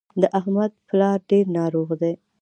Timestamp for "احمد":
0.39-0.71